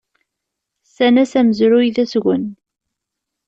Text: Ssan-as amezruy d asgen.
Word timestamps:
Ssan-as 0.87 1.33
amezruy 1.39 1.87
d 1.95 1.97
asgen. 2.03 2.45